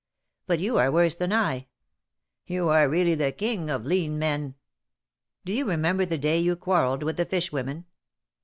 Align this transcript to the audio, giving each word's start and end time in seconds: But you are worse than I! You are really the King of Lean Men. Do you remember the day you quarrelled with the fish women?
But 0.47 0.57
you 0.57 0.77
are 0.79 0.91
worse 0.91 1.13
than 1.13 1.31
I! 1.31 1.67
You 2.47 2.69
are 2.69 2.89
really 2.89 3.13
the 3.13 3.31
King 3.31 3.69
of 3.69 3.85
Lean 3.85 4.17
Men. 4.17 4.55
Do 5.45 5.53
you 5.53 5.63
remember 5.63 6.07
the 6.07 6.17
day 6.17 6.39
you 6.39 6.55
quarrelled 6.55 7.03
with 7.03 7.17
the 7.17 7.25
fish 7.25 7.51
women? 7.51 7.85